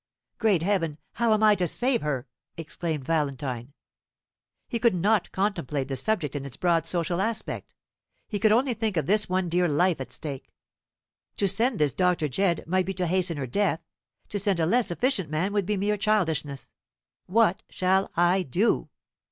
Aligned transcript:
"Great 0.39 0.63
Heaven, 0.63 0.97
how 1.13 1.31
am 1.31 1.43
I 1.43 1.53
to 1.53 1.67
save 1.67 2.01
her?" 2.01 2.27
exclaimed 2.57 3.05
Valentine. 3.05 3.73
He 4.67 4.79
could 4.79 4.95
not 4.95 5.31
contemplate 5.31 5.89
the 5.89 5.95
subject 5.95 6.35
in 6.35 6.43
its 6.43 6.57
broad 6.57 6.87
social 6.87 7.21
aspect; 7.21 7.75
he 8.27 8.39
could 8.39 8.51
only 8.51 8.73
think 8.73 8.97
of 8.97 9.05
this 9.05 9.29
one 9.29 9.47
dear 9.47 9.67
life 9.67 10.01
at 10.01 10.11
stake. 10.11 10.51
"To 11.37 11.47
send 11.47 11.77
this 11.77 11.93
Dr. 11.93 12.27
Jedd 12.27 12.63
might 12.65 12.87
be 12.87 12.95
to 12.95 13.05
hasten 13.05 13.37
her 13.37 13.45
death; 13.45 13.85
to 14.29 14.39
send 14.39 14.59
a 14.59 14.65
less 14.65 14.89
efficient 14.89 15.29
man 15.29 15.53
would 15.53 15.67
be 15.67 15.77
mere 15.77 15.97
childishness. 15.97 16.71
WHAT 17.27 17.61
shall 17.69 18.09
I 18.17 18.41
do?" 18.41 18.89